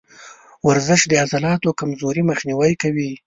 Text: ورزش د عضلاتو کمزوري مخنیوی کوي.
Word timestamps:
ورزش 0.67 1.01
د 1.07 1.13
عضلاتو 1.23 1.77
کمزوري 1.79 2.23
مخنیوی 2.29 2.73
کوي. 2.81 3.11